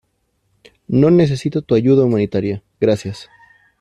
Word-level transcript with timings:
no 0.87 1.11
necesito 1.11 1.61
tu 1.61 1.75
ayuda 1.75 2.03
humanitaria, 2.05 2.63
gracias. 2.79 3.29